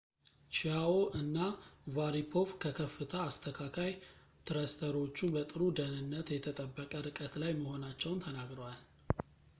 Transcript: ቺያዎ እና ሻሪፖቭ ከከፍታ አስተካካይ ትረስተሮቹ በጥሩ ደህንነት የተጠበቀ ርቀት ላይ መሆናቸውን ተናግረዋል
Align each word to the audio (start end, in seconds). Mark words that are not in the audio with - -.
ቺያዎ 0.53 0.93
እና 1.19 1.35
ሻሪፖቭ 1.95 2.47
ከከፍታ 2.63 3.13
አስተካካይ 3.29 3.93
ትረስተሮቹ 4.47 5.17
በጥሩ 5.35 5.61
ደህንነት 5.81 6.31
የተጠበቀ 6.37 6.91
ርቀት 7.09 7.33
ላይ 7.43 7.53
መሆናቸውን 7.63 8.23
ተናግረዋል 8.27 8.79